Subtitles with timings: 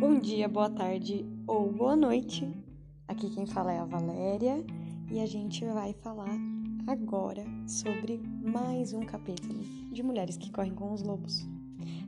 [0.00, 2.50] Bom dia, boa tarde ou boa noite.
[3.06, 4.64] Aqui quem fala é a Valéria
[5.10, 6.38] e a gente vai falar
[6.86, 11.46] agora sobre mais um capítulo de Mulheres que Correm com os Lobos.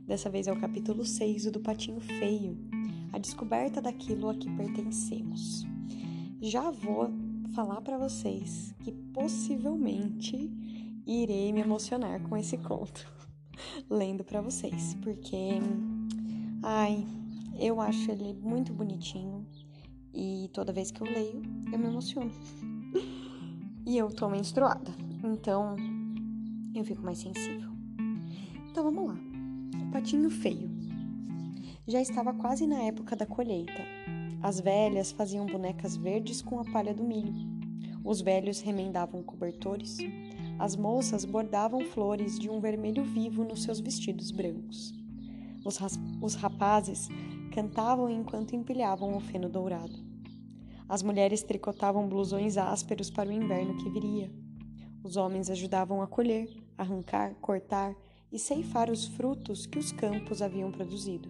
[0.07, 2.57] Dessa vez é o capítulo 6 do Patinho Feio,
[3.11, 5.63] a descoberta daquilo a que pertencemos.
[6.41, 7.11] Já vou
[7.53, 10.51] falar para vocês que possivelmente
[11.05, 13.07] irei me emocionar com esse conto,
[13.87, 15.59] lendo para vocês, porque
[16.63, 17.05] ai,
[17.57, 19.45] eu acho ele muito bonitinho
[20.13, 22.31] e toda vez que eu leio, eu me emociono.
[23.85, 24.91] e eu tô menstruada,
[25.23, 25.75] então
[26.75, 27.71] eu fico mais sensível.
[28.69, 29.17] Então vamos lá.
[29.91, 30.69] Patinho feio.
[31.87, 33.81] Já estava quase na época da colheita.
[34.41, 37.33] As velhas faziam bonecas verdes com a palha do milho.
[38.03, 39.97] Os velhos remendavam cobertores.
[40.59, 44.93] As moças bordavam flores de um vermelho vivo nos seus vestidos brancos.
[45.65, 45.79] Os,
[46.21, 47.09] os rapazes
[47.53, 49.93] cantavam enquanto empilhavam o feno dourado.
[50.89, 54.31] As mulheres tricotavam blusões ásperos para o inverno que viria.
[55.03, 57.95] Os homens ajudavam a colher, arrancar, cortar
[58.31, 61.29] e ceifar os frutos que os campos haviam produzido.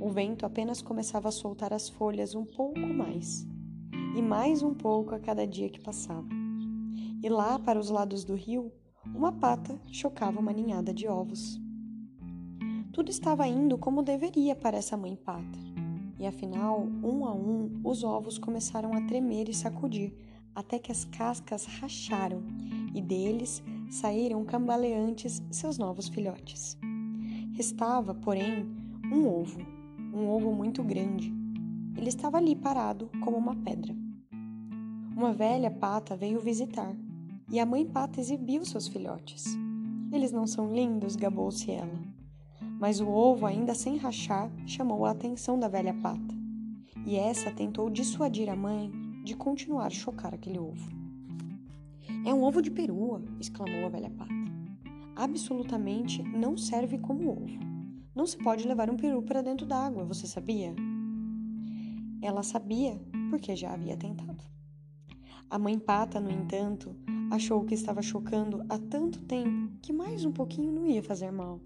[0.00, 3.44] O vento apenas começava a soltar as folhas um pouco mais,
[4.16, 6.28] e mais um pouco a cada dia que passava.
[7.20, 8.70] E lá, para os lados do rio,
[9.06, 11.61] uma pata chocava uma ninhada de ovos.
[12.92, 15.58] Tudo estava indo como deveria para essa mãe pata.
[16.18, 20.12] E afinal, um a um, os ovos começaram a tremer e sacudir,
[20.54, 22.42] até que as cascas racharam
[22.94, 26.76] e deles saíram cambaleantes seus novos filhotes.
[27.54, 28.68] Restava, porém,
[29.10, 29.60] um ovo,
[30.12, 31.32] um ovo muito grande.
[31.96, 33.96] Ele estava ali parado como uma pedra.
[35.16, 36.94] Uma velha pata veio visitar
[37.50, 39.46] e a mãe pata exibiu seus filhotes.
[40.12, 41.16] Eles não são lindos?
[41.16, 42.11] gabou-se ela
[42.82, 46.34] mas o ovo, ainda sem rachar, chamou a atenção da velha pata,
[47.06, 48.90] e essa tentou dissuadir a mãe
[49.22, 50.90] de continuar a chocar aquele ovo.
[52.26, 54.34] É um ovo de perua, exclamou a velha pata.
[55.14, 57.60] Absolutamente não serve como ovo.
[58.16, 60.74] Não se pode levar um peru para dentro d'água, você sabia?
[62.20, 64.42] Ela sabia, porque já havia tentado.
[65.48, 66.96] A mãe pata, no entanto,
[67.30, 71.60] achou que estava chocando há tanto tempo que mais um pouquinho não ia fazer mal.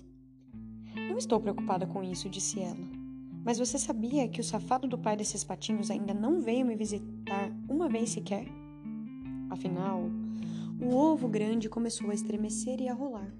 [1.16, 2.86] Não estou preocupada com isso, disse ela.
[3.42, 7.50] Mas você sabia que o safado do pai desses patinhos ainda não veio me visitar
[7.66, 8.46] uma vez sequer?
[9.48, 10.10] Afinal,
[10.78, 13.32] o ovo grande começou a estremecer e a rolar.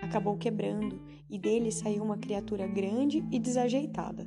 [0.00, 0.98] Acabou quebrando
[1.28, 4.26] e dele saiu uma criatura grande e desajeitada.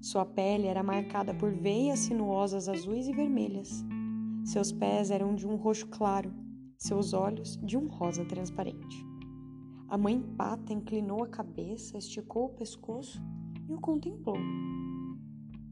[0.00, 3.84] Sua pele era marcada por veias sinuosas azuis e vermelhas.
[4.42, 6.34] Seus pés eram de um roxo claro,
[6.76, 9.07] seus olhos de um rosa transparente.
[9.88, 13.22] A mãe pata inclinou a cabeça, esticou o pescoço
[13.66, 14.36] e o contemplou.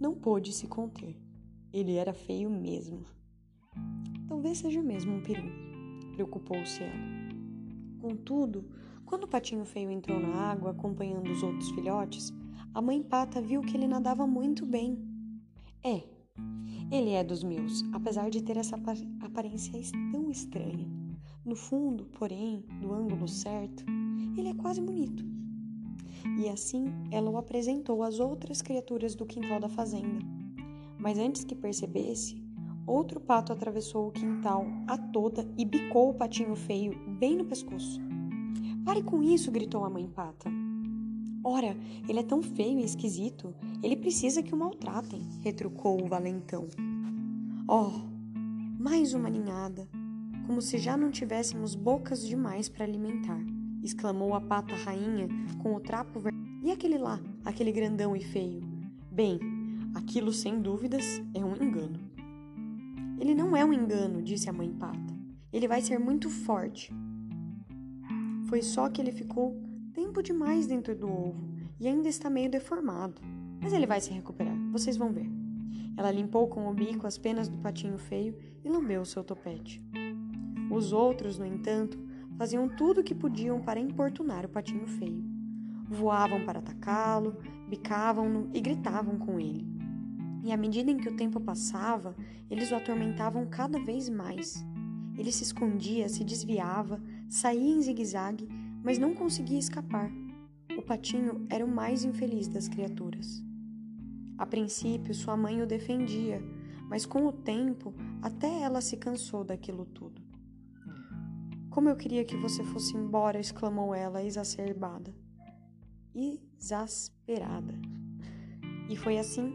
[0.01, 1.15] Não pôde se conter.
[1.71, 3.05] Ele era feio mesmo.
[4.27, 5.51] Talvez seja mesmo um peru,
[6.15, 6.95] preocupou-se ela.
[8.01, 8.65] Contudo,
[9.05, 12.33] quando o patinho feio entrou na água acompanhando os outros filhotes,
[12.73, 14.99] a mãe pata viu que ele nadava muito bem.
[15.85, 16.03] É,
[16.91, 18.77] ele é dos meus, apesar de ter essa
[19.21, 19.79] aparência
[20.11, 21.06] tão estranha.
[21.47, 23.85] No fundo, porém, do ângulo certo,
[24.37, 25.25] ele é quase bonito.
[26.41, 30.27] E assim ela o apresentou às outras criaturas do quintal da fazenda.
[30.99, 32.43] Mas antes que percebesse,
[32.85, 38.01] outro pato atravessou o quintal a toda e bicou o patinho feio bem no pescoço.
[38.85, 39.53] Pare com isso!
[39.53, 40.51] gritou a mãe pata.
[41.45, 41.77] Ora,
[42.09, 46.67] ele é tão feio e esquisito, ele precisa que o maltratem, retrucou o valentão.
[47.69, 48.01] Oh,
[48.81, 49.89] mais uma ninhada,
[50.47, 53.41] como se já não tivéssemos bocas demais para alimentar
[53.87, 55.29] exclamou a pata rainha
[55.63, 56.61] com o trapo vermelho.
[56.63, 58.61] E aquele lá, aquele grandão e feio?
[59.11, 59.39] Bem,
[59.95, 61.99] aquilo sem dúvidas é um engano.
[63.19, 65.17] Ele não é um engano, disse a mãe pata.
[65.53, 66.93] Ele vai ser muito forte.
[68.49, 69.57] Foi só que ele ficou
[69.95, 71.49] tempo demais dentro do ovo
[71.81, 73.23] e ainda está meio deformado.
[73.61, 75.31] Mas ele vai se recuperar, vocês vão ver.
[75.97, 79.83] Ela limpou com o bico as penas do patinho feio e lambeu seu topete.
[80.71, 81.99] Os outros, no entanto,
[82.37, 85.25] faziam tudo o que podiam para importunar o patinho feio.
[85.89, 87.37] Voavam para atacá-lo,
[87.69, 89.67] bicavam-no e gritavam com ele.
[90.45, 92.15] E à medida em que o tempo passava,
[92.51, 94.65] eles o atormentavam cada vez mais.
[95.17, 98.49] Ele se escondia, se desviava, saía em zigue-zague,
[98.83, 100.11] mas não conseguia escapar.
[100.77, 103.43] O patinho era o mais infeliz das criaturas.
[104.37, 106.43] A princípio, sua mãe o defendia,
[106.89, 110.26] mas com o tempo, até ela se cansou daquilo tudo.
[111.77, 115.15] Como eu queria que você fosse embora, exclamou ela, exacerbada.
[116.15, 117.75] Exasperada.
[118.89, 119.53] E foi assim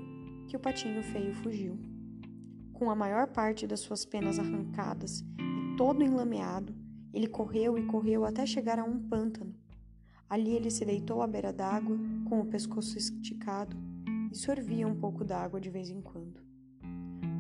[0.47, 1.79] que o patinho feio fugiu.
[2.73, 6.75] Com a maior parte das suas penas arrancadas e todo enlameado,
[7.11, 9.55] ele correu e correu até chegar a um pântano.
[10.29, 11.97] Ali ele se deitou à beira d'água,
[12.29, 13.75] com o pescoço esticado,
[14.31, 16.39] e sorvia um pouco d'água de vez em quando.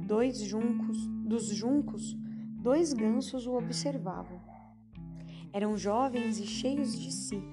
[0.07, 2.17] Dois juncos, dos juncos,
[2.57, 4.40] dois gansos o observavam.
[5.53, 7.43] Eram jovens e cheios de si.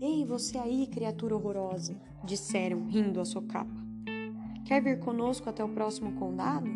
[0.00, 1.94] Ei, você aí, criatura horrorosa,
[2.24, 3.70] disseram, rindo a socapa.
[4.64, 6.70] Quer vir conosco até o próximo condado?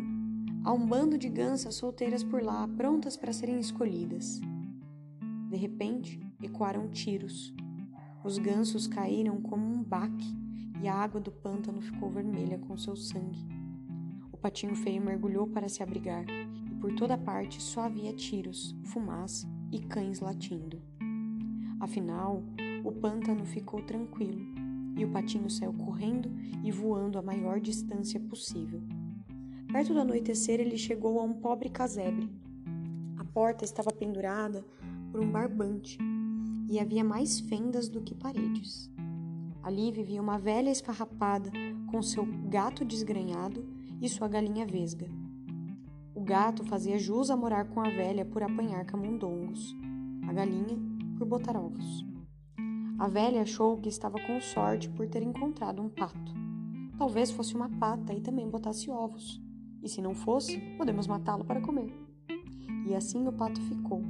[0.63, 4.39] Há um bando de gansas solteiras por lá, prontas para serem escolhidas.
[5.49, 7.51] De repente, ecoaram tiros.
[8.23, 10.35] Os gansos caíram como um baque
[10.83, 13.43] e a água do pântano ficou vermelha com seu sangue.
[14.31, 19.56] O patinho feio mergulhou para se abrigar e por toda parte só havia tiros, fumaça
[19.71, 20.81] e cães latindo.
[21.79, 22.43] Afinal,
[22.83, 24.41] o pântano ficou tranquilo
[24.97, 26.31] e o patinho saiu correndo
[26.63, 28.81] e voando a maior distância possível.
[29.71, 32.29] Perto do anoitecer, ele chegou a um pobre casebre.
[33.17, 34.65] A porta estava pendurada
[35.11, 35.97] por um barbante
[36.69, 38.89] e havia mais fendas do que paredes.
[39.61, 41.51] Ali vivia uma velha esfarrapada
[41.91, 43.65] com seu gato desgrenhado
[44.01, 45.07] e sua galinha vesga.
[46.27, 49.73] Gato fazia jus a morar com a velha por apanhar camundongos,
[50.27, 50.77] a galinha
[51.17, 52.05] por botar ovos.
[52.99, 56.33] A velha achou que estava com sorte por ter encontrado um pato.
[56.97, 59.41] Talvez fosse uma pata e também botasse ovos.
[59.81, 61.97] E se não fosse, podemos matá-lo para comer.
[62.85, 64.01] E assim o pato ficou,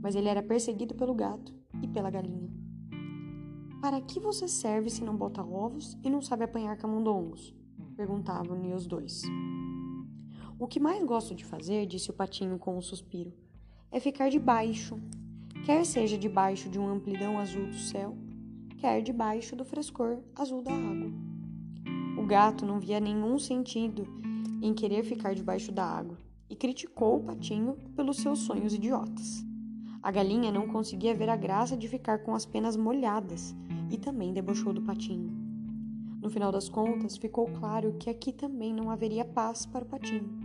[0.00, 2.48] mas ele era perseguido pelo gato e pela galinha.
[3.82, 7.54] Para que você serve se não bota ovos e não sabe apanhar camundongos?
[7.98, 9.24] perguntavam-lhe os dois.
[10.60, 13.32] O que mais gosto de fazer, disse o patinho com um suspiro,
[13.90, 15.00] é ficar debaixo,
[15.64, 18.14] quer seja debaixo de um amplidão azul do céu,
[18.76, 21.10] quer debaixo do frescor azul da água.
[22.18, 24.06] O gato não via nenhum sentido
[24.60, 26.18] em querer ficar debaixo da água
[26.50, 29.42] e criticou o patinho pelos seus sonhos idiotas.
[30.02, 33.56] A galinha não conseguia ver a graça de ficar com as penas molhadas
[33.90, 35.32] e também debochou do patinho.
[36.20, 40.39] No final das contas, ficou claro que aqui também não haveria paz para o patinho.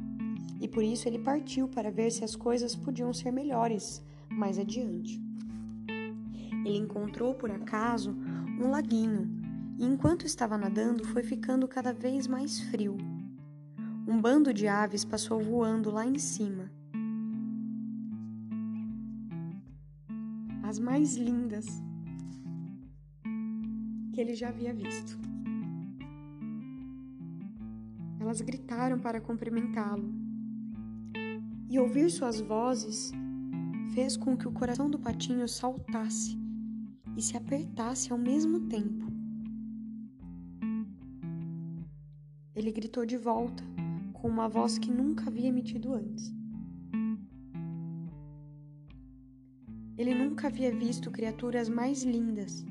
[0.62, 5.22] E por isso ele partiu para ver se as coisas podiam ser melhores mais adiante.
[6.66, 8.12] Ele encontrou por acaso
[8.60, 9.30] um laguinho
[9.78, 12.98] e enquanto estava nadando foi ficando cada vez mais frio
[14.08, 16.72] um bando de aves passou voando lá em cima.
[20.62, 21.66] As mais lindas
[24.14, 25.18] que ele já havia visto.
[28.20, 30.25] Elas gritaram para cumprimentá-lo.
[31.68, 33.12] E ouvir suas vozes
[33.94, 36.38] fez com que o coração do patinho saltasse
[37.18, 39.06] e se apertasse ao mesmo tempo.
[42.54, 43.64] Ele gritou de volta
[44.14, 46.34] com uma voz que nunca havia emitido antes.
[49.98, 52.66] Ele nunca havia visto criaturas mais lindas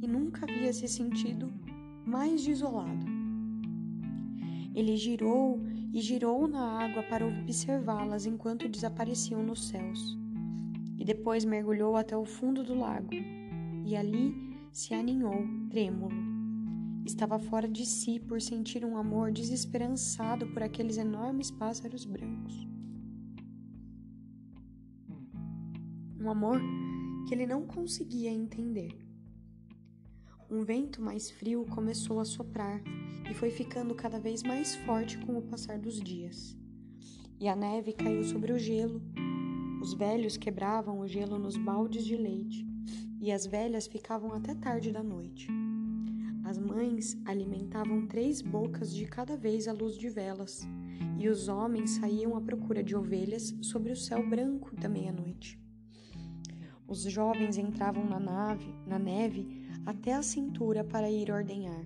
[0.00, 1.52] e nunca havia se sentido
[2.04, 3.11] mais desolado.
[4.74, 5.60] Ele girou
[5.92, 10.18] e girou na água para observá-las enquanto desapareciam nos céus,
[10.98, 13.10] e depois mergulhou até o fundo do lago,
[13.84, 14.34] e ali
[14.72, 16.32] se aninhou, trêmulo
[17.04, 22.66] Estava fora de si por sentir um amor desesperançado por aqueles enormes pássaros brancos.
[26.20, 26.60] Um amor
[27.26, 28.96] que ele não conseguia entender.
[30.52, 32.82] Um vento mais frio começou a soprar
[33.30, 36.54] e foi ficando cada vez mais forte com o passar dos dias.
[37.40, 39.00] E a neve caiu sobre o gelo.
[39.80, 42.66] Os velhos quebravam o gelo nos baldes de leite
[43.18, 45.48] e as velhas ficavam até tarde da noite.
[46.44, 50.68] As mães alimentavam três bocas de cada vez à luz de velas,
[51.18, 55.58] e os homens saíam à procura de ovelhas sobre o céu branco da meia-noite.
[56.86, 61.84] Os jovens entravam na nave, na neve, até a cintura para ir ordenhar.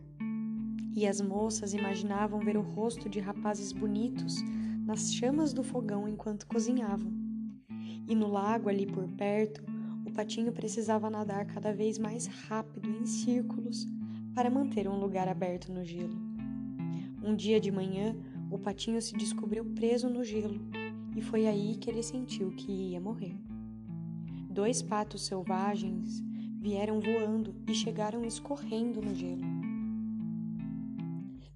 [0.94, 4.36] E as moças imaginavam ver o rosto de rapazes bonitos
[4.84, 7.12] nas chamas do fogão enquanto cozinhavam.
[8.08, 9.62] E no lago ali por perto,
[10.06, 13.86] o patinho precisava nadar cada vez mais rápido em círculos
[14.34, 16.16] para manter um lugar aberto no gelo.
[17.22, 18.16] Um dia de manhã,
[18.50, 20.60] o patinho se descobriu preso no gelo
[21.16, 23.36] e foi aí que ele sentiu que ia morrer.
[24.48, 26.22] Dois patos selvagens
[26.66, 29.40] vieram voando e chegaram escorrendo no gelo.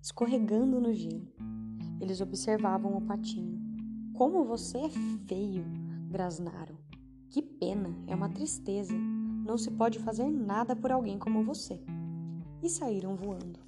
[0.00, 1.26] Escorregando no gelo.
[2.00, 3.60] Eles observavam o patinho.
[4.14, 4.88] Como você é
[5.26, 5.64] feio,
[6.08, 6.76] grasnaram.
[7.28, 8.94] Que pena, é uma tristeza.
[8.94, 11.82] Não se pode fazer nada por alguém como você.
[12.62, 13.58] e saíram voando.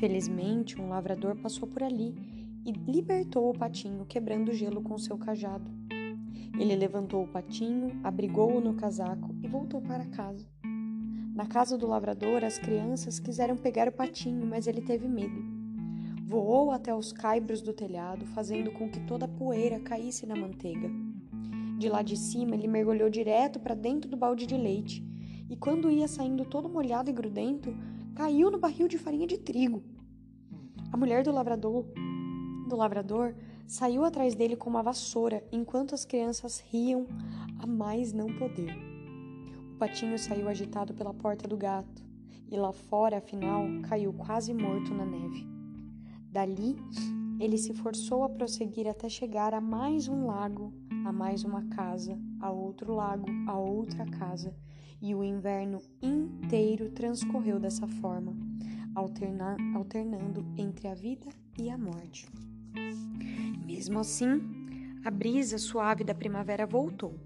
[0.00, 2.16] Felizmente, um lavrador passou por ali
[2.64, 5.70] e libertou o patinho, quebrando o gelo com seu cajado.
[6.58, 10.46] Ele levantou o patinho, abrigou-o no casaco e voltou para casa.
[11.34, 15.44] Na casa do lavrador, as crianças quiseram pegar o patinho, mas ele teve medo.
[16.26, 20.90] Voou até os caibros do telhado, fazendo com que toda a poeira caísse na manteiga.
[21.78, 25.04] De lá de cima, ele mergulhou direto para dentro do balde de leite
[25.50, 27.76] e, quando ia saindo todo molhado e grudento,
[28.14, 29.84] caiu no barril de farinha de trigo.
[30.90, 31.84] A mulher do lavrador
[32.66, 33.34] do lavrador
[33.66, 37.06] saiu atrás dele com uma vassoura enquanto as crianças riam
[37.58, 38.74] a mais não poder.
[39.74, 42.04] O patinho saiu agitado pela porta do gato
[42.50, 45.46] e lá fora, afinal, caiu quase morto na neve.
[46.30, 46.76] Dali,
[47.40, 50.72] ele se forçou a prosseguir até chegar a mais um lago,
[51.04, 54.54] a mais uma casa, a outro lago, a outra casa,
[55.02, 58.34] e o inverno inteiro transcorreu dessa forma,
[58.94, 62.26] alternando entre a vida e a morte.
[63.66, 64.40] Mesmo assim,
[65.04, 67.18] a brisa suave da primavera voltou.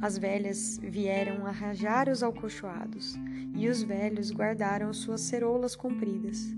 [0.00, 3.14] As velhas vieram arranjar os alcochoados
[3.54, 6.56] e os velhos guardaram suas ceroulas compridas.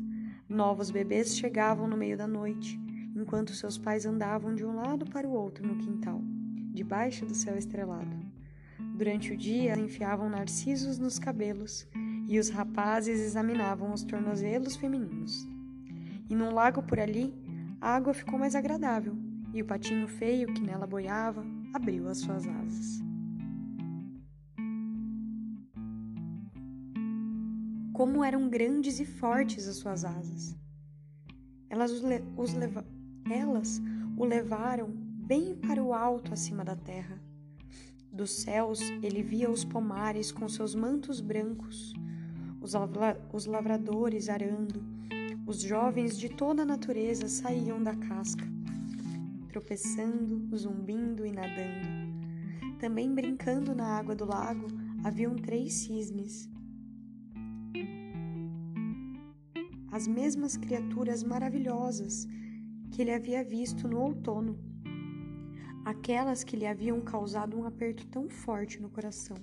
[0.48, 2.78] Novos bebês chegavam no meio da noite,
[3.14, 6.22] enquanto seus pais andavam de um lado para o outro no quintal,
[6.72, 8.16] debaixo do céu estrelado.
[8.96, 11.88] Durante o dia, enfiavam narcisos nos cabelos
[12.28, 15.48] e os rapazes examinavam os tornozelos femininos.
[16.30, 17.34] E num lago por ali,
[17.80, 19.16] a água ficou mais agradável
[19.52, 23.00] e o patinho feio que nela boiava abriu as suas asas.
[27.92, 30.56] Como eram grandes e fortes as suas asas!
[31.70, 32.84] Elas, os le os leva
[33.28, 33.80] Elas
[34.16, 37.20] o levaram bem para o alto acima da terra.
[38.10, 41.92] Dos céus ele via os pomares com seus mantos brancos,
[42.60, 42.72] os,
[43.32, 44.82] os lavradores arando,
[45.48, 48.44] os jovens de toda a natureza saíam da casca,
[49.48, 51.88] tropeçando, zumbindo e nadando.
[52.78, 54.66] Também brincando na água do lago
[55.02, 56.50] haviam três cisnes.
[59.90, 62.28] As mesmas criaturas maravilhosas
[62.90, 64.58] que ele havia visto no outono,
[65.82, 69.38] aquelas que lhe haviam causado um aperto tão forte no coração.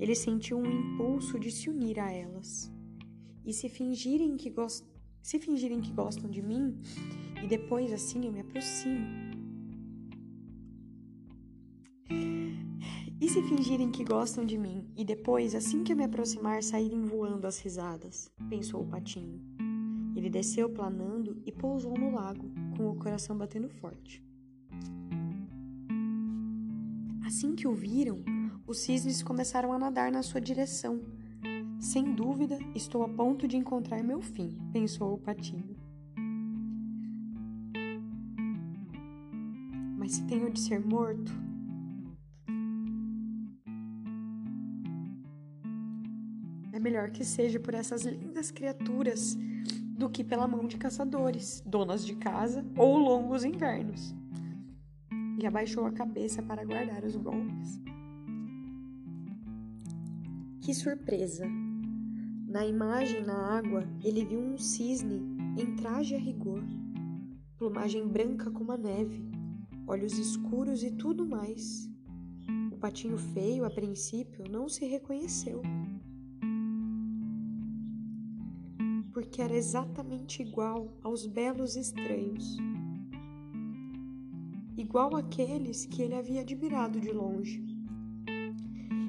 [0.00, 2.74] Ele sentiu um impulso de se unir a elas
[3.46, 4.84] e se fingirem que, gost...
[5.22, 6.76] se fingirem que gostam de mim,
[7.42, 9.06] e depois assim eu me aproximo.
[13.18, 17.04] E se fingirem que gostam de mim, e depois, assim que eu me aproximar, saírem
[17.04, 18.30] voando as risadas?
[18.50, 19.40] Pensou o patinho.
[20.14, 24.22] Ele desceu planando e pousou no lago, com o coração batendo forte.
[27.24, 28.22] Assim que o viram,
[28.66, 31.00] os cisnes começaram a nadar na sua direção,
[31.78, 35.76] sem dúvida, estou a ponto de encontrar meu fim, pensou o patinho.
[39.98, 41.32] Mas se tenho de ser morto,
[46.72, 49.36] é melhor que seja por essas lindas criaturas
[49.96, 54.14] do que pela mão de caçadores, donas de casa ou longos invernos.
[55.38, 57.80] E abaixou a cabeça para guardar os golpes.
[60.60, 61.46] Que surpresa!
[62.56, 65.20] Na imagem na água, ele viu um cisne
[65.58, 66.64] em traje a rigor,
[67.58, 69.30] plumagem branca como a neve,
[69.86, 71.86] olhos escuros e tudo mais.
[72.72, 75.60] O patinho feio, a princípio, não se reconheceu.
[79.12, 82.56] Porque era exatamente igual aos belos estranhos.
[84.78, 87.62] Igual àqueles que ele havia admirado de longe.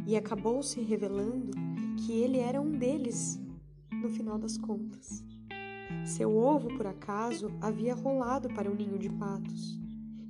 [0.06, 1.67] E acabou se revelando
[2.08, 3.38] que ele era um deles
[3.92, 5.26] no final das contas.
[6.06, 9.78] Seu ovo, por acaso, havia rolado para o ninho de patos.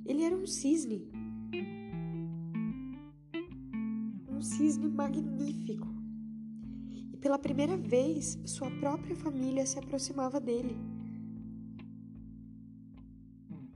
[0.04, 1.08] Ele era um cisne.
[4.28, 5.86] Um cisne magnífico.
[7.12, 10.76] E pela primeira vez, sua própria família se aproximava dele,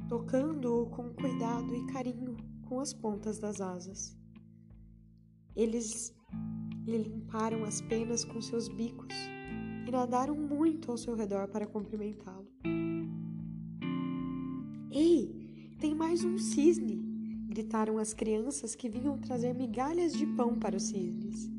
[0.09, 2.37] tocando-o com cuidado e carinho
[2.69, 4.19] com as pontas das asas.
[5.55, 6.13] Eles
[6.87, 9.15] lhe limparam as penas com seus bicos
[9.87, 12.49] e nadaram muito ao seu redor para cumprimentá-lo.
[14.91, 17.13] Ei, tem mais um cisne!
[17.53, 21.51] gritaram as crianças que vinham trazer migalhas de pão para os cisnes.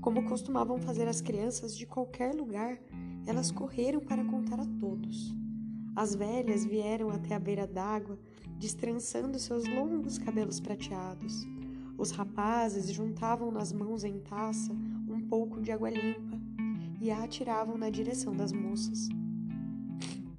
[0.00, 2.78] Como costumavam fazer as crianças de qualquer lugar,
[3.26, 5.34] elas correram para contar a todos.
[5.96, 8.16] As velhas vieram até a beira d'água,
[8.58, 11.44] destrançando seus longos cabelos prateados.
[11.98, 14.72] Os rapazes juntavam nas mãos em taça
[15.08, 16.38] um pouco de água limpa
[17.00, 19.08] e a atiravam na direção das moças,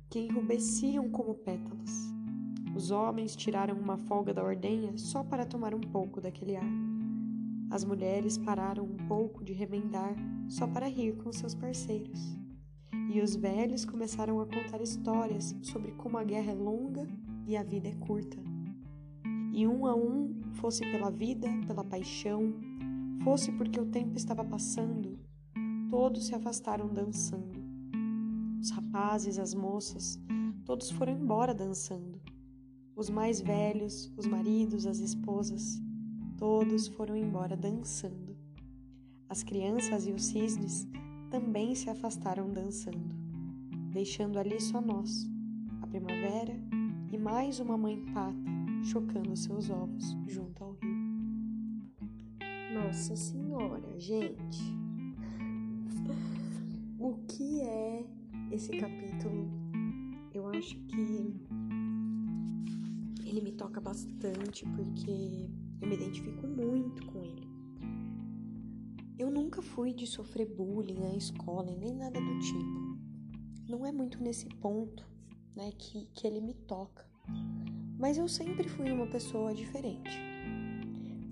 [0.10, 2.14] que enrubesciam como pétalas.
[2.74, 6.72] Os homens tiraram uma folga da ordenha só para tomar um pouco daquele ar.
[7.70, 10.16] As mulheres pararam um pouco de remendar
[10.48, 12.38] só para rir com seus parceiros.
[13.14, 17.06] E os velhos começaram a contar histórias sobre como a guerra é longa
[17.46, 18.38] e a vida é curta.
[19.60, 22.54] E um a um, fosse pela vida, pela paixão,
[23.26, 25.20] fosse porque o tempo estava passando,
[25.90, 27.60] todos se afastaram dançando.
[28.62, 30.18] Os rapazes, as moças,
[30.64, 32.22] todos foram embora dançando.
[32.96, 35.78] Os mais velhos, os maridos, as esposas,
[36.38, 38.38] todos foram embora dançando.
[39.28, 40.88] As crianças e os cisnes
[41.30, 43.14] também se afastaram dançando,
[43.92, 45.30] deixando ali só nós,
[45.82, 46.58] a primavera
[47.12, 48.49] e mais uma mãe pata
[48.84, 51.10] chocando seus ovos junto ao rio.
[52.74, 54.62] Nossa Senhora, gente!
[57.00, 58.06] O que é
[58.52, 59.50] esse capítulo?
[60.34, 61.34] Eu acho que
[63.26, 65.50] ele me toca bastante porque
[65.82, 67.48] eu me identifico muito com ele.
[69.18, 72.98] Eu nunca fui de sofrer bullying na escola nem nada do tipo.
[73.68, 75.06] Não é muito nesse ponto,
[75.56, 77.09] né, que, que ele me toca.
[78.00, 80.18] Mas eu sempre fui uma pessoa diferente.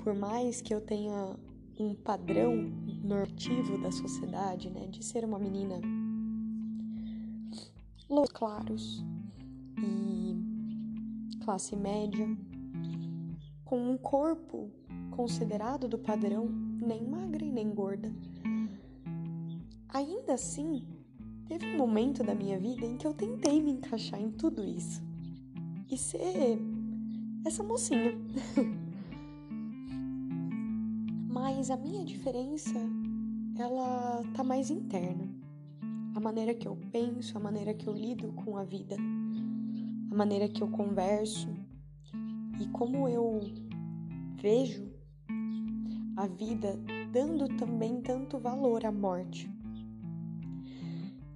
[0.04, 1.34] Por mais que eu tenha
[1.80, 2.70] um padrão
[3.02, 5.80] normativo da sociedade, né, de ser uma menina
[8.10, 9.06] loucos claros
[9.78, 12.28] e classe média,
[13.64, 14.70] com um corpo
[15.12, 18.14] considerado do padrão, nem magra e nem gorda.
[19.88, 20.86] Ainda assim,
[21.48, 25.07] teve um momento da minha vida em que eu tentei me encaixar em tudo isso
[25.90, 26.60] e ser
[27.46, 28.14] essa mocinha.
[31.30, 32.80] Mas a minha diferença,
[33.58, 35.30] ela tá mais interna.
[36.16, 38.96] A maneira que eu penso, a maneira que eu lido com a vida,
[40.12, 41.48] a maneira que eu converso
[42.60, 43.40] e como eu
[44.42, 44.92] vejo
[46.16, 46.80] a vida
[47.12, 49.50] dando também tanto valor à morte.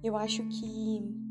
[0.02, 1.21] Eu acho que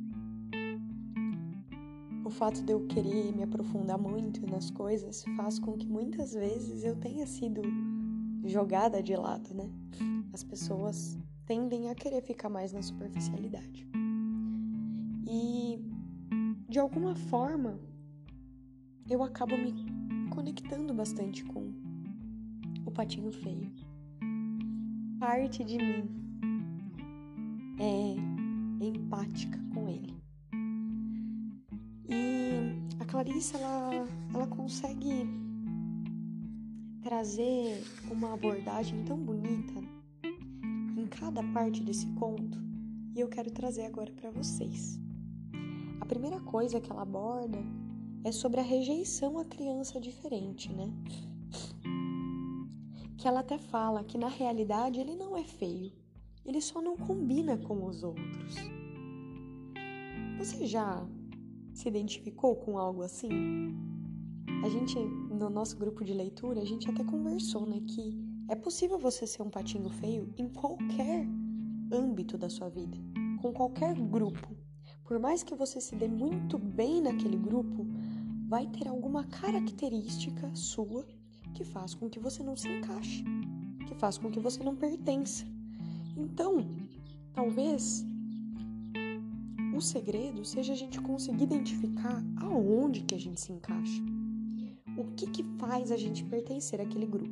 [2.32, 6.96] fato de eu querer me aprofundar muito nas coisas faz com que muitas vezes eu
[6.96, 7.62] tenha sido
[8.46, 9.70] jogada de lado, né?
[10.34, 13.88] As pessoas tendem a querer ficar mais na superficialidade.
[15.28, 15.80] E
[16.68, 17.80] de alguma forma
[19.10, 19.74] eu acabo me
[20.30, 21.74] conectando bastante com
[22.86, 23.72] o patinho feio.
[25.20, 26.10] Parte de mim
[27.80, 30.21] é empática com ele.
[33.12, 35.28] Clarissa ela, ela consegue
[37.04, 39.84] trazer uma abordagem tão bonita
[40.98, 42.58] em cada parte desse conto
[43.14, 44.98] e eu quero trazer agora para vocês.
[46.00, 47.58] A primeira coisa que ela aborda
[48.24, 50.90] é sobre a rejeição à criança diferente, né?
[53.18, 55.92] Que ela até fala que na realidade ele não é feio,
[56.46, 58.56] ele só não combina com os outros.
[60.38, 61.06] Você já
[61.74, 63.30] se identificou com algo assim?
[64.64, 69.00] A gente, no nosso grupo de leitura, a gente até conversou, né, que é possível
[69.00, 71.28] você ser um patinho feio em qualquer
[71.92, 72.98] âmbito da sua vida,
[73.42, 74.56] com qualquer grupo.
[75.04, 77.86] Por mais que você se dê muito bem naquele grupo,
[78.48, 81.06] vai ter alguma característica sua
[81.54, 83.24] que faz com que você não se encaixe,
[83.88, 85.46] que faz com que você não pertença.
[86.16, 86.66] Então,
[87.34, 88.06] talvez
[89.74, 94.02] o segredo seja a gente conseguir identificar aonde que a gente se encaixa.
[94.98, 97.32] O que que faz a gente pertencer àquele grupo.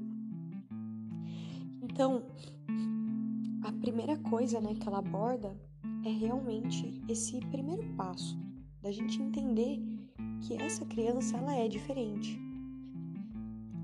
[1.82, 2.24] Então,
[3.64, 5.56] a primeira coisa né, que ela aborda
[6.06, 8.38] é realmente esse primeiro passo
[8.82, 9.82] da gente entender
[10.42, 12.40] que essa criança ela é diferente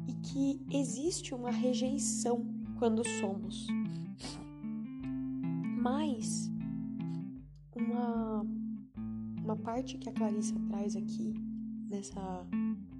[0.07, 2.45] e que existe uma rejeição
[2.79, 3.67] quando somos.
[5.81, 6.49] Mas
[9.65, 11.33] parte que a Clarissa traz aqui
[11.89, 12.47] nessa,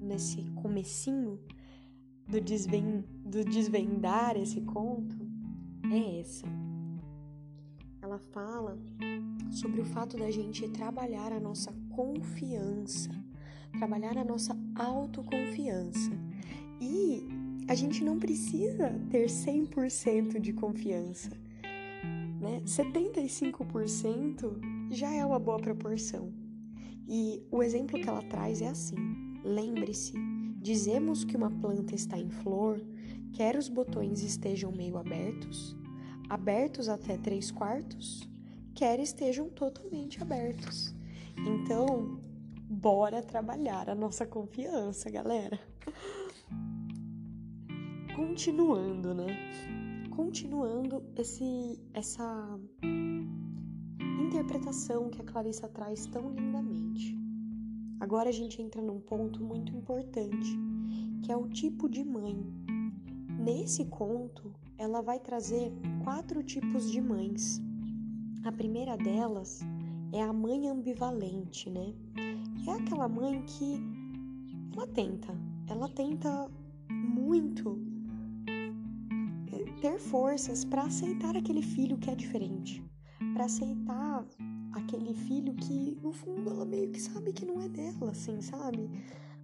[0.02, 1.40] nesse comecinho
[2.28, 5.16] do, desven, do desvendar esse conto
[5.92, 6.48] é essa.
[8.02, 8.78] Ela fala
[9.52, 13.12] sobre o fato da gente trabalhar a nossa confiança,
[13.78, 16.12] trabalhar a nossa autoconfiança.
[16.82, 17.26] E
[17.68, 21.30] a gente não precisa ter 100% de confiança
[22.46, 22.62] né?
[22.66, 26.32] 75% já é uma boa proporção.
[27.08, 28.96] E o exemplo que ela traz é assim:
[29.44, 30.14] lembre-se,
[30.58, 32.82] dizemos que uma planta está em flor,
[33.34, 35.76] quer os botões estejam meio abertos,
[36.30, 38.28] abertos até três quartos,
[38.74, 40.96] quer estejam totalmente abertos.
[41.38, 42.20] Então,
[42.68, 45.60] bora trabalhar a nossa confiança, galera.
[48.16, 49.28] Continuando, né?
[50.16, 52.58] Continuando esse essa
[54.36, 57.18] interpretação que a Clarissa traz tão lindamente.
[58.02, 60.60] Agora a gente entra num ponto muito importante,
[61.24, 62.46] que é o tipo de mãe.
[63.40, 65.72] Nesse conto, ela vai trazer
[66.04, 67.62] quatro tipos de mães.
[68.44, 69.62] A primeira delas
[70.12, 71.94] é a mãe ambivalente, né?
[72.68, 73.80] É aquela mãe que
[74.76, 75.34] ela tenta,
[75.70, 76.52] ela tenta
[76.90, 77.80] muito
[79.54, 82.84] é, ter forças para aceitar aquele filho que é diferente,
[83.34, 84.05] para aceitar
[84.76, 88.90] aquele filho que no fundo ela meio que sabe que não é dela, assim, sabe?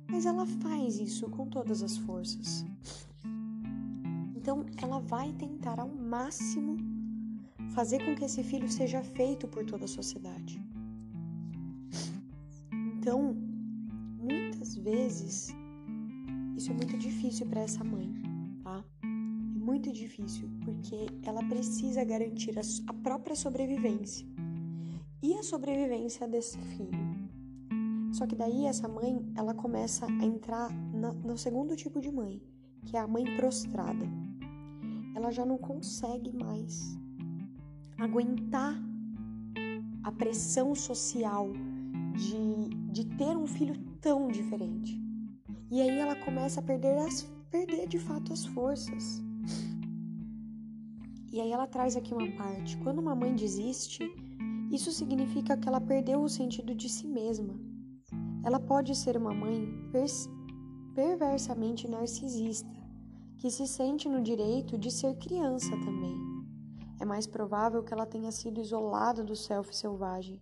[0.10, 2.66] Mas ela faz isso com todas as forças.
[4.36, 6.78] Então ela vai tentar ao máximo
[7.70, 10.62] fazer com que esse filho seja feito por toda a sociedade.
[12.74, 13.34] Então,
[14.20, 15.56] muitas vezes,
[16.58, 18.14] isso é muito difícil para essa mãe,
[18.64, 18.84] tá?
[19.02, 19.08] É
[19.64, 24.31] muito difícil, porque ela precisa garantir a própria sobrevivência
[25.22, 27.12] e a sobrevivência desse filho.
[28.12, 30.70] Só que daí essa mãe, ela começa a entrar
[31.24, 32.42] no segundo tipo de mãe,
[32.86, 34.06] que é a mãe prostrada.
[35.16, 36.98] Ela já não consegue mais
[37.98, 38.76] aguentar
[40.04, 41.50] a pressão social
[42.16, 45.00] de, de ter um filho tão diferente.
[45.70, 49.24] E aí ela começa a perder, as, perder de fato as forças.
[51.32, 52.76] E aí ela traz aqui uma parte.
[52.78, 54.04] Quando uma mãe desiste,
[54.72, 57.54] isso significa que ela perdeu o sentido de si mesma.
[58.42, 59.68] Ela pode ser uma mãe
[60.96, 62.72] perversamente narcisista,
[63.38, 66.16] que se sente no direito de ser criança também.
[67.02, 70.42] É mais provável que ela tenha sido isolada do self selvagem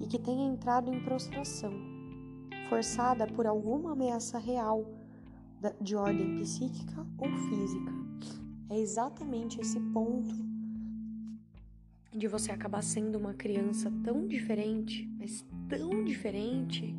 [0.00, 1.72] e que tenha entrado em prostração,
[2.68, 4.84] forçada por alguma ameaça real
[5.80, 7.92] de ordem psíquica ou física.
[8.68, 10.49] É exatamente esse ponto
[12.12, 16.94] de você acabar sendo uma criança tão diferente, mas tão diferente,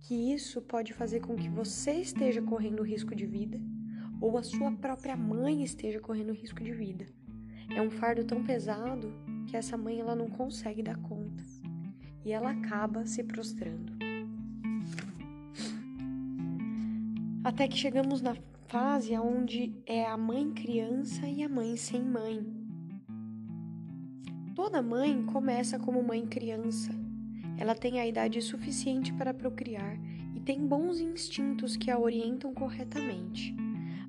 [0.00, 3.60] que isso pode fazer com que você esteja correndo risco de vida
[4.20, 7.06] ou a sua própria mãe esteja correndo risco de vida.
[7.74, 9.12] É um fardo tão pesado
[9.46, 11.42] que essa mãe ela não consegue dar conta
[12.24, 13.92] e ela acaba se prostrando.
[17.42, 18.36] Até que chegamos na
[18.68, 22.59] fase onde é a mãe criança e a mãe sem mãe.
[24.70, 26.94] Toda mãe começa como mãe criança.
[27.58, 29.98] Ela tem a idade suficiente para procriar
[30.32, 33.52] e tem bons instintos que a orientam corretamente.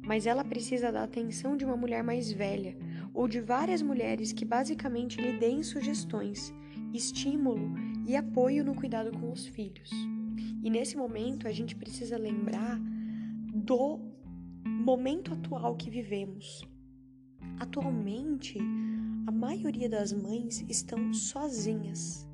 [0.04, 2.78] Mas ela precisa da atenção de uma mulher mais velha
[3.12, 6.54] ou de várias mulheres que basicamente lhe deem sugestões,
[6.94, 7.74] estímulo
[8.06, 9.90] e apoio no cuidado com os filhos.
[10.62, 12.80] E nesse momento a gente precisa lembrar
[13.52, 14.00] do
[14.64, 16.64] momento atual que vivemos.
[17.60, 18.60] Atualmente,
[19.26, 22.28] a maioria das mães estão sozinhas.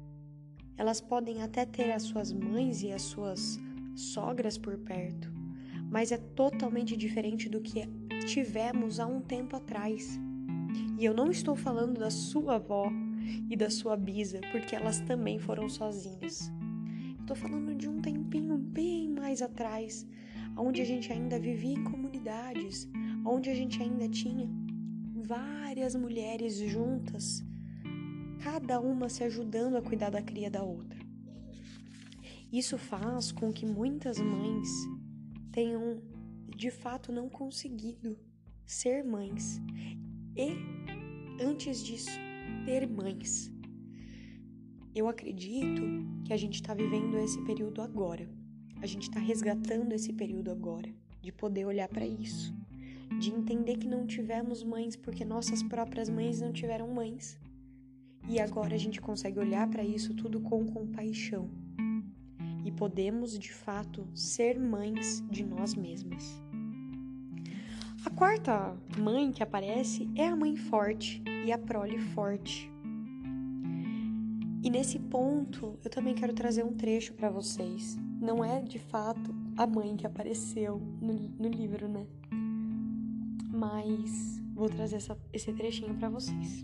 [0.77, 3.59] Elas podem até ter as suas mães e as suas
[3.95, 5.31] sogras por perto,
[5.89, 7.83] mas é totalmente diferente do que
[8.25, 10.19] tivemos há um tempo atrás.
[10.97, 12.89] E eu não estou falando da sua avó
[13.49, 16.51] e da sua bisa, porque elas também foram sozinhas.
[17.19, 20.07] Estou falando de um tempinho bem mais atrás,
[20.55, 22.87] onde a gente ainda vivia em comunidades,
[23.25, 24.49] onde a gente ainda tinha
[25.27, 27.43] várias mulheres juntas,
[28.41, 30.97] cada uma se ajudando a cuidar da cria da outra.
[32.51, 34.69] Isso faz com que muitas mães
[35.51, 36.01] tenham
[36.55, 38.17] de fato não conseguido
[38.65, 39.59] ser mães
[40.37, 40.55] e,
[41.43, 42.17] antes disso,
[42.65, 43.51] ter mães.
[44.95, 45.81] Eu acredito
[46.23, 48.29] que a gente está vivendo esse período agora.
[48.81, 50.89] A gente está resgatando esse período agora,
[51.21, 52.55] de poder olhar para isso,
[53.19, 57.39] de entender que não tivemos mães porque nossas próprias mães não tiveram mães.
[58.27, 61.49] E agora a gente consegue olhar para isso tudo com compaixão.
[62.65, 66.41] E podemos, de fato, ser mães de nós mesmas.
[68.05, 72.71] A quarta mãe que aparece é a mãe forte e a prole forte.
[74.63, 77.97] E nesse ponto, eu também quero trazer um trecho para vocês.
[78.19, 82.05] Não é de fato a mãe que apareceu no, no livro, né?
[83.57, 86.63] Mas vou trazer essa, esse trechinho para vocês.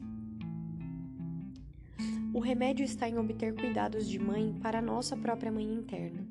[2.31, 6.23] O remédio está em obter cuidados de mãe para nossa própria mãe interna.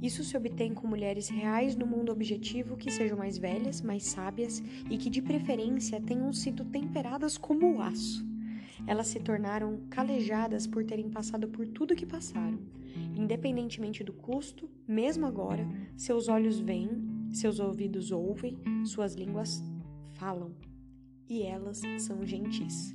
[0.00, 4.62] Isso se obtém com mulheres reais no mundo objetivo que sejam mais velhas, mais sábias
[4.90, 8.26] e que, de preferência, tenham sido temperadas como o aço.
[8.86, 12.58] Elas se tornaram calejadas por terem passado por tudo que passaram.
[13.14, 19.62] Independentemente do custo, mesmo agora, seus olhos veem, seus ouvidos ouvem, suas línguas
[20.22, 20.52] falam.
[21.28, 22.94] E elas são gentis.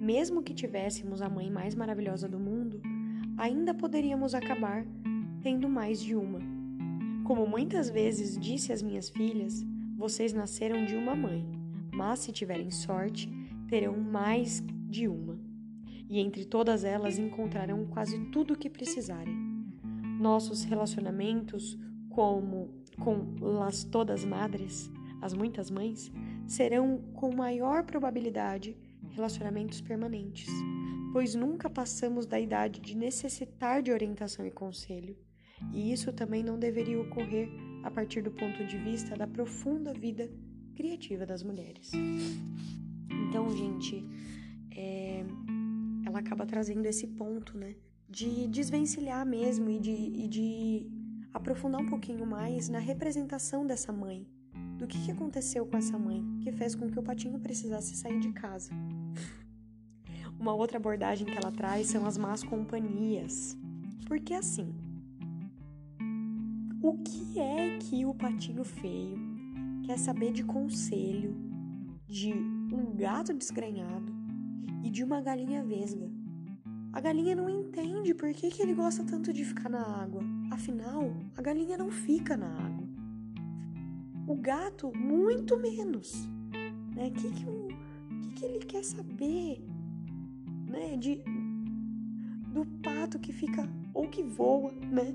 [0.00, 2.82] Mesmo que tivéssemos a mãe mais maravilhosa do mundo,
[3.38, 4.84] ainda poderíamos acabar
[5.42, 6.40] tendo mais de uma.
[7.24, 9.64] Como muitas vezes disse às minhas filhas,
[9.96, 11.46] vocês nasceram de uma mãe,
[11.92, 13.30] mas se tiverem sorte,
[13.68, 15.38] terão mais de uma.
[16.08, 19.36] E entre todas elas encontrarão quase tudo o que precisarem.
[20.18, 26.10] Nossos relacionamentos, como com las todas madres, as muitas mães,
[26.46, 28.76] serão com maior probabilidade
[29.10, 30.48] relacionamentos permanentes,
[31.12, 35.16] pois nunca passamos da idade de necessitar de orientação e conselho,
[35.72, 37.48] e isso também não deveria ocorrer
[37.82, 40.30] a partir do ponto de vista da profunda vida
[40.74, 41.92] criativa das mulheres.
[43.28, 44.04] Então, gente,
[44.74, 45.24] é,
[46.06, 47.74] ela acaba trazendo esse ponto, né,
[48.08, 50.90] de desvencilhar mesmo e de, e de
[51.32, 54.26] aprofundar um pouquinho mais na representação dessa mãe
[54.80, 58.18] do que, que aconteceu com essa mãe que fez com que o patinho precisasse sair
[58.18, 58.70] de casa.
[60.38, 63.58] Uma outra abordagem que ela traz são as más companhias.
[64.06, 64.74] Porque assim,
[66.82, 69.18] o que é que o patinho feio
[69.84, 71.36] quer saber de conselho
[72.08, 74.10] de um gato desgrenhado
[74.82, 76.10] e de uma galinha vesga?
[76.90, 80.22] A galinha não entende por que, que ele gosta tanto de ficar na água.
[80.50, 82.69] Afinal, a galinha não fica na água.
[84.30, 86.28] O gato, muito menos.
[86.94, 87.08] Né?
[87.08, 87.44] O que, que,
[88.22, 89.64] que, que ele quer saber
[90.70, 90.96] né?
[90.96, 91.22] De,
[92.52, 95.12] do pato que fica ou que voa, né?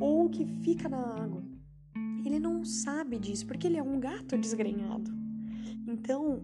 [0.00, 1.42] Ou que fica na água.
[2.24, 5.10] Ele não sabe disso porque ele é um gato desgrenhado.
[5.86, 6.42] Então,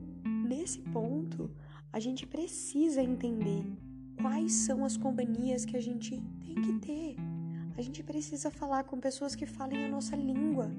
[0.49, 1.51] nesse ponto,
[1.93, 3.65] a gente precisa entender
[4.21, 7.17] quais são as companhias que a gente tem que ter.
[7.77, 10.71] A gente precisa falar com pessoas que falem a nossa língua,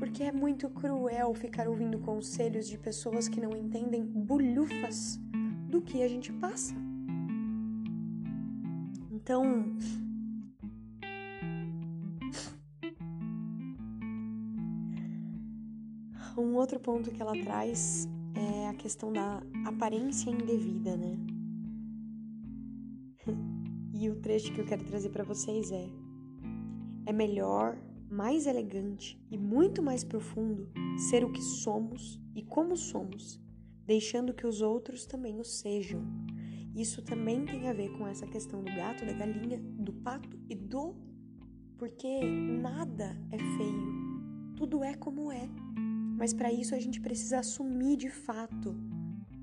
[0.00, 5.20] porque é muito cruel ficar ouvindo conselhos de pessoas que não entendem bulhufas
[5.68, 6.74] do que a gente passa.
[9.12, 9.76] Então,
[16.38, 21.18] um outro ponto que ela traz é a questão da aparência indevida, né?
[23.92, 25.86] E o trecho que eu quero trazer para vocês é:
[27.04, 27.76] é melhor
[28.10, 30.68] mais elegante e muito mais profundo
[31.08, 33.40] ser o que somos e como somos,
[33.86, 36.02] deixando que os outros também o sejam.
[36.74, 40.54] Isso também tem a ver com essa questão do gato, da galinha, do pato e
[40.54, 40.94] do.
[41.78, 45.48] Porque nada é feio, tudo é como é.
[46.18, 48.76] Mas para isso a gente precisa assumir de fato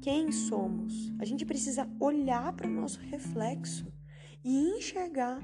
[0.01, 1.11] quem somos.
[1.19, 3.91] A gente precisa olhar para o nosso reflexo
[4.43, 5.39] e enxergar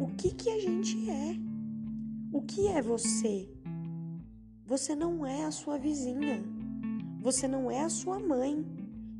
[0.00, 1.45] o que, que a gente é.
[2.36, 3.48] O que é você?
[4.66, 6.44] Você não é a sua vizinha.
[7.22, 8.62] Você não é a sua mãe.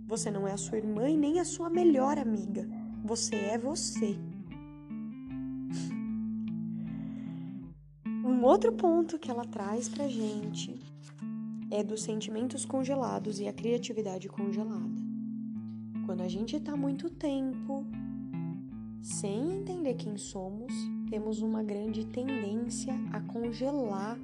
[0.06, 2.68] Você não é a sua irmã e nem a sua melhor amiga.
[3.02, 4.18] Você é você.
[8.22, 10.78] Um outro ponto que ela traz pra gente
[11.70, 15.00] é dos sentimentos congelados e a criatividade congelada.
[16.04, 17.82] Quando a gente tá muito tempo
[19.00, 20.70] sem entender quem somos,
[21.08, 24.18] temos uma grande tendência a congelar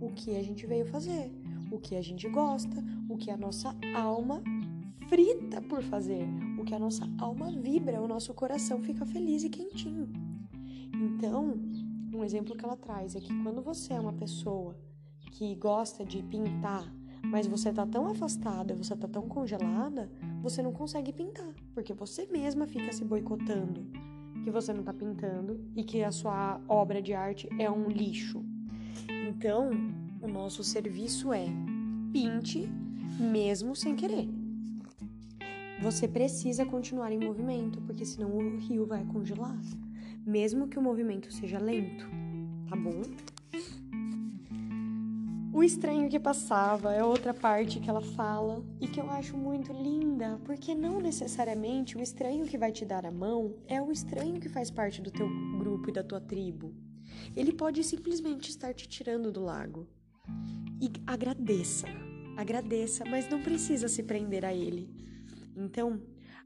[0.00, 1.30] o que a gente veio fazer,
[1.70, 4.42] o que a gente gosta, o que a nossa alma
[5.08, 6.26] frita por fazer,
[6.58, 10.08] o que a nossa alma vibra, o nosso coração fica feliz e quentinho.
[10.94, 11.58] Então,
[12.14, 14.76] um exemplo que ela traz é que quando você é uma pessoa
[15.32, 16.84] que gosta de pintar,
[17.24, 20.10] mas você tá tão afastada, você tá tão congelada,
[20.42, 24.09] você não consegue pintar, porque você mesma fica se boicotando
[24.42, 28.44] que você não está pintando e que a sua obra de arte é um lixo.
[29.28, 29.70] Então,
[30.20, 31.46] o nosso serviço é
[32.12, 32.68] pinte
[33.18, 34.28] mesmo sem querer.
[35.82, 39.58] Você precisa continuar em movimento, porque senão o rio vai congelar,
[40.26, 42.06] mesmo que o movimento seja lento,
[42.68, 43.00] tá bom?
[45.52, 49.72] O estranho que passava é outra parte que ela fala e que eu acho muito
[49.72, 54.38] linda, porque não necessariamente o estranho que vai te dar a mão é o estranho
[54.38, 56.72] que faz parte do teu grupo e da tua tribo.
[57.34, 59.88] Ele pode simplesmente estar te tirando do lago.
[60.80, 61.88] E agradeça,
[62.36, 64.88] agradeça, mas não precisa se prender a ele.
[65.56, 66.00] Então,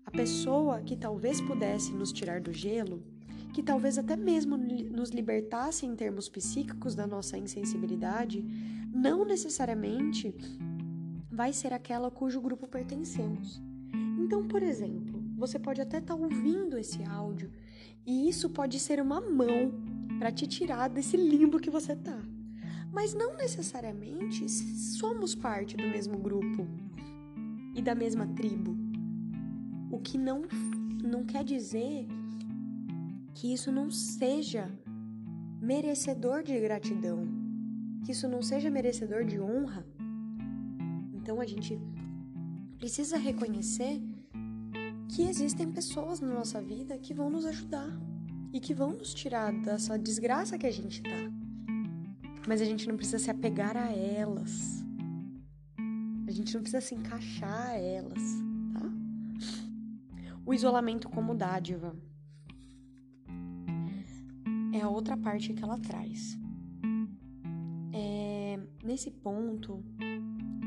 [0.07, 3.05] a pessoa que talvez pudesse nos tirar do gelo,
[3.55, 8.45] que talvez até mesmo nos libertasse em termos psíquicos da nossa insensibilidade,
[8.93, 10.35] não necessariamente
[11.31, 13.63] vai ser aquela cujo grupo pertencemos.
[14.19, 17.51] Então, por exemplo, Você pode até estar tá ouvindo esse áudio
[18.07, 19.73] e isso pode ser uma mão
[20.19, 22.19] para te tirar desse limbo que você tá.
[22.93, 26.69] Mas não necessariamente somos parte do mesmo grupo
[27.75, 28.77] e da mesma tribo.
[29.91, 30.43] O que não
[31.03, 32.07] não quer dizer
[33.35, 34.71] que isso não seja
[35.61, 37.27] merecedor de gratidão,
[38.05, 39.85] que isso não seja merecedor de honra.
[41.13, 41.79] Então a gente
[42.79, 44.01] precisa reconhecer
[45.09, 47.91] que existem pessoas na nossa vida que vão nos ajudar
[48.53, 51.33] e que vão nos tirar dessa desgraça que a gente tá.
[52.47, 54.85] Mas a gente não precisa se apegar a elas.
[56.27, 58.23] A gente não precisa se encaixar a elas,
[58.73, 58.93] tá?
[60.47, 61.97] O isolamento como dádiva
[64.75, 66.37] é a outra parte que ela traz.
[67.93, 69.85] É, nesse ponto,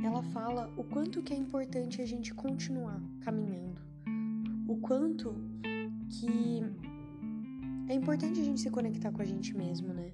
[0.02, 3.82] ela fala o quanto que é importante a gente continuar caminhando,
[4.66, 5.36] o quanto
[6.10, 6.64] que
[7.90, 10.14] é importante a gente se conectar com a gente mesmo, né?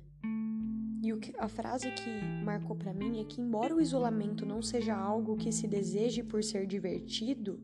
[1.04, 2.10] E que, a frase que
[2.44, 6.44] marcou para mim é que embora o isolamento não seja algo que se deseje por
[6.44, 7.60] ser divertido,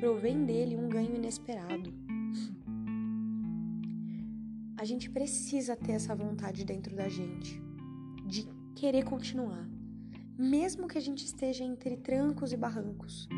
[0.00, 1.92] provém dele um ganho inesperado.
[4.78, 7.60] A gente precisa ter essa vontade dentro da gente
[8.24, 9.68] de querer continuar,
[10.38, 13.28] mesmo que a gente esteja entre trancos e barrancos.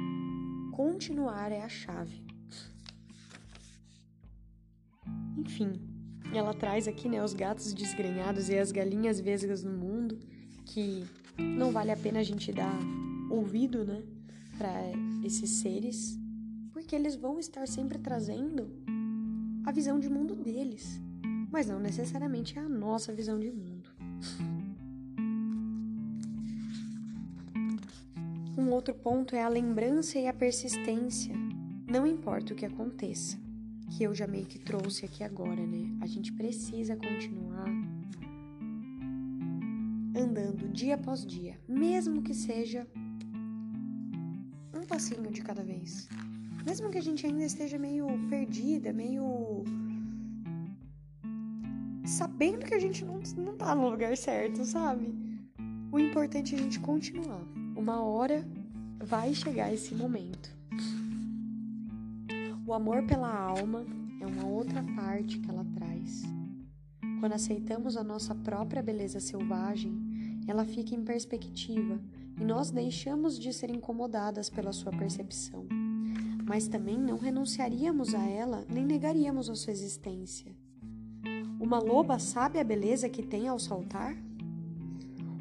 [0.70, 2.22] Continuar é a chave.
[5.38, 5.72] Enfim,
[6.34, 10.20] ela traz aqui né, os gatos desgrenhados e as galinhas vesgas no mundo,
[10.66, 11.06] que
[11.38, 12.78] não vale a pena a gente dar
[13.30, 14.02] ouvido né,
[14.58, 14.74] para
[15.24, 16.18] esses seres,
[16.70, 18.70] porque eles vão estar sempre trazendo
[19.64, 21.00] a visão de mundo deles
[21.50, 23.90] mas não necessariamente é a nossa visão de mundo.
[28.56, 31.34] Um outro ponto é a lembrança e a persistência.
[31.88, 33.38] Não importa o que aconteça,
[33.90, 35.96] que eu já meio que trouxe aqui agora, né?
[36.00, 37.68] A gente precisa continuar
[40.16, 42.86] andando dia após dia, mesmo que seja
[44.74, 46.08] um passinho de cada vez.
[46.64, 49.64] Mesmo que a gente ainda esteja meio perdida, meio
[52.20, 55.10] sabendo que a gente não, não tá no lugar certo, sabe?
[55.90, 57.42] O importante é a gente continuar.
[57.74, 58.46] Uma hora
[59.02, 60.54] vai chegar esse momento.
[62.66, 63.86] O amor pela alma
[64.20, 66.22] é uma outra parte que ela traz.
[67.20, 71.98] Quando aceitamos a nossa própria beleza selvagem, ela fica em perspectiva
[72.38, 75.66] e nós deixamos de ser incomodadas pela sua percepção.
[76.46, 80.54] Mas também não renunciaríamos a ela nem negaríamos a sua existência.
[81.60, 84.16] Uma loba sabe a beleza que tem ao saltar?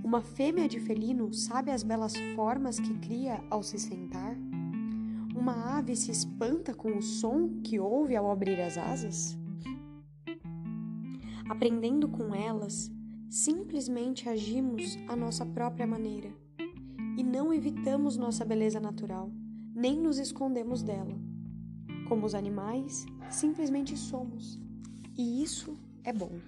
[0.03, 4.35] Uma fêmea de felino sabe as belas formas que cria ao se sentar?
[5.33, 9.37] Uma ave se espanta com o som que ouve ao abrir as asas?
[11.47, 12.91] Aprendendo com elas,
[13.29, 16.33] simplesmente agimos à nossa própria maneira
[17.17, 19.31] e não evitamos nossa beleza natural,
[19.73, 21.17] nem nos escondemos dela.
[22.09, 24.59] Como os animais, simplesmente somos.
[25.17, 25.77] E isso
[26.09, 26.39] é bom.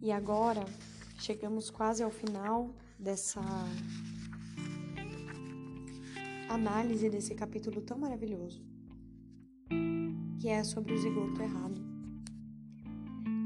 [0.00, 0.64] E agora
[1.18, 3.40] chegamos quase ao final dessa
[6.48, 8.62] análise desse capítulo tão maravilhoso,
[10.38, 11.80] que é sobre o zigoto errado.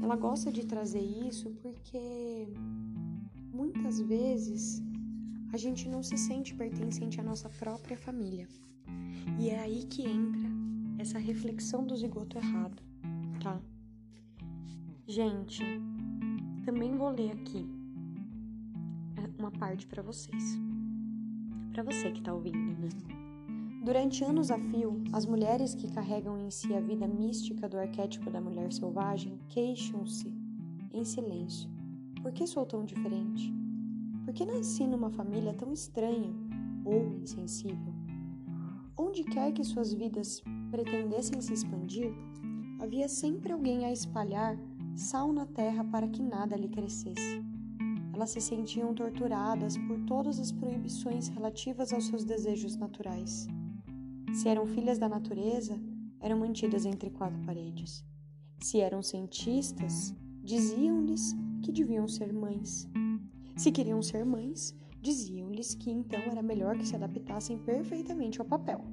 [0.03, 2.47] Ela gosta de trazer isso porque
[3.51, 4.79] muitas vezes
[5.51, 8.47] a gente não se sente pertencente à nossa própria família.
[9.39, 10.48] E é aí que entra
[10.99, 12.83] essa reflexão do zigoto errado,
[13.41, 13.57] tá?
[15.07, 15.63] Gente,
[16.65, 17.65] também vou ler aqui
[19.15, 20.59] é, uma parte para vocês.
[21.71, 22.89] Para você que tá ouvindo, né?
[23.81, 28.29] Durante anos a fio, as mulheres que carregam em si a vida mística do arquétipo
[28.29, 30.33] da mulher selvagem queixam-se
[30.93, 31.69] em silêncio.
[32.21, 33.53] Por que sou tão diferente?
[34.25, 36.33] Por que nasci numa família tão estranha
[36.83, 37.88] ou insensível?
[39.01, 42.11] Onde quer que suas vidas pretendessem se expandir,
[42.81, 44.59] havia sempre alguém a espalhar
[44.93, 47.41] sal na terra para que nada lhe crescesse.
[48.13, 53.47] Elas se sentiam torturadas por todas as proibições relativas aos seus desejos naturais.
[54.33, 55.79] Se eram filhas da natureza,
[56.19, 58.03] eram mantidas entre quatro paredes.
[58.59, 61.33] Se eram cientistas, diziam-lhes
[61.63, 62.85] que deviam ser mães.
[63.55, 68.85] Se queriam ser mães, diziam-lhes que então era melhor que se adaptassem perfeitamente ao papel.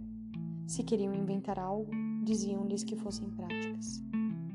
[0.67, 1.91] Se queriam inventar algo,
[2.25, 4.03] diziam-lhes que fossem práticas.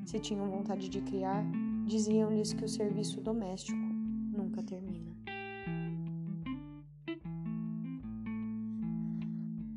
[0.06, 1.44] Se tinham vontade de criar,
[1.86, 5.12] diziam-lhes que o serviço doméstico nunca termina.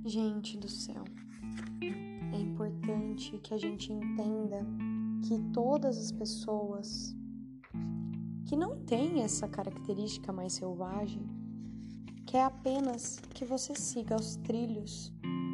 [0.04, 1.04] Gente do céu,
[2.32, 4.66] é importante que a gente entenda
[5.22, 7.16] que todas as pessoas
[8.44, 11.33] que não têm essa característica mais selvagem
[12.34, 15.12] quer apenas que você siga os trilhos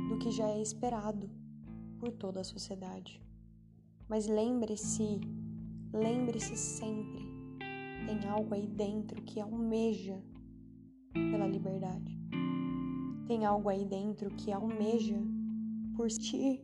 [0.09, 1.29] do que já é esperado
[1.99, 3.23] por toda a sociedade.
[4.09, 5.21] Mas lembre-se,
[5.93, 7.23] lembre-se sempre,
[8.07, 10.25] tem algo aí dentro que almeja
[11.13, 12.19] pela liberdade.
[13.27, 15.23] Tem algo aí dentro que almeja
[15.95, 16.63] por ti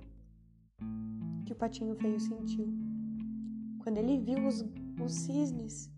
[1.45, 2.73] que o patinho feio sentiu.
[3.81, 4.65] Quando ele viu os,
[4.99, 5.91] os cisnes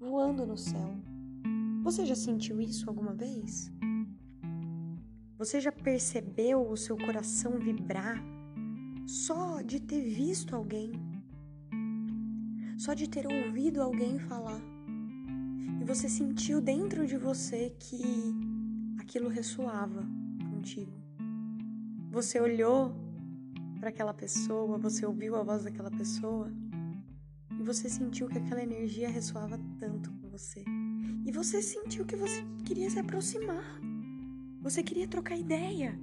[0.00, 1.09] voando no céu.
[1.82, 3.72] Você já sentiu isso alguma vez?
[5.38, 8.22] Você já percebeu o seu coração vibrar
[9.06, 10.92] só de ter visto alguém?
[12.76, 14.60] Só de ter ouvido alguém falar?
[15.80, 18.02] E você sentiu dentro de você que
[18.98, 20.06] aquilo ressoava
[20.50, 20.92] contigo.
[22.10, 22.94] Você olhou
[23.78, 26.52] para aquela pessoa, você ouviu a voz daquela pessoa
[27.58, 30.62] e você sentiu que aquela energia ressoava tanto com você.
[31.24, 33.80] E você sentiu que você queria se aproximar.
[34.60, 35.98] Você queria trocar ideia.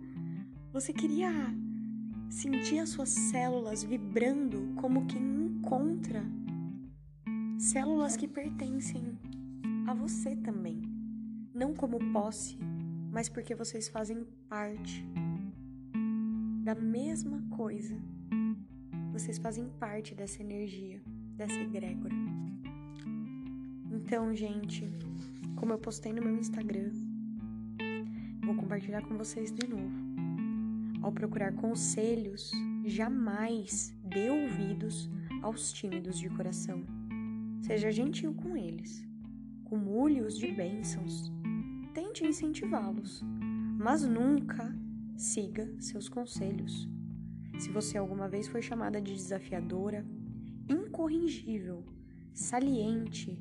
[0.74, 1.32] Você queria
[2.30, 6.24] sentir as suas células vibrando como quem encontra
[7.58, 9.18] células que pertencem
[9.88, 10.82] a você também.
[11.54, 12.58] Não como posse,
[13.12, 15.04] mas porque vocês fazem parte
[16.64, 17.96] da mesma coisa.
[19.12, 21.02] Vocês fazem parte dessa energia
[21.38, 22.16] dessa egrégora.
[24.08, 24.90] Então, gente,
[25.58, 26.94] como eu postei no meu Instagram,
[28.42, 29.92] vou compartilhar com vocês de novo.
[31.02, 32.50] Ao procurar conselhos,
[32.86, 35.10] jamais dê ouvidos
[35.44, 36.86] aos tímidos de coração.
[37.60, 39.06] Seja gentil com eles,
[39.66, 41.30] cumule-os de bênçãos,
[41.94, 43.22] tente incentivá-los,
[43.78, 44.74] mas nunca
[45.18, 46.88] siga seus conselhos.
[47.60, 50.06] Se você alguma vez foi chamada de desafiadora,
[50.70, 51.84] incorrigível,
[52.34, 53.38] saliente,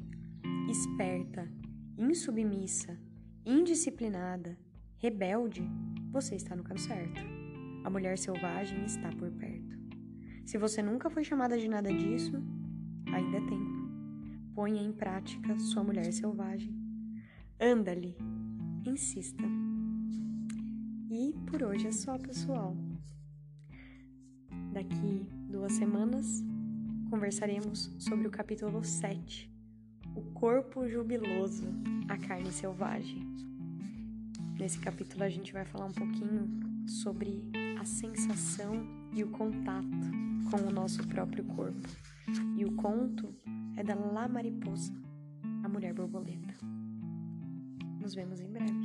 [0.69, 1.51] esperta,
[1.97, 2.99] insubmissa,
[3.45, 4.59] indisciplinada,
[4.99, 5.63] rebelde,
[6.11, 7.21] você está no caminho certo.
[7.85, 9.79] A mulher selvagem está por perto.
[10.45, 12.33] Se você nunca foi chamada de nada disso,
[13.13, 13.87] ainda tempo.
[14.55, 16.75] Ponha em prática sua mulher selvagem.
[17.61, 18.17] Anda-lhe,
[18.85, 19.45] insista.
[21.11, 22.77] E por hoje é só, pessoal.
[24.73, 26.45] Daqui duas semanas
[27.09, 29.56] conversaremos sobre o capítulo 7, O
[30.39, 31.65] Corpo Jubiloso,
[32.11, 33.27] a Carne Selvagem.
[34.59, 36.47] Nesse capítulo a gente vai falar um pouquinho
[36.87, 37.43] sobre
[37.81, 39.87] a sensação e o contato
[40.51, 41.89] com o nosso próprio corpo.
[42.55, 43.35] E o conto
[43.79, 44.93] é da La Mariposa,
[45.65, 46.55] a mulher borboleta.
[47.99, 48.77] Nos vemos em breve.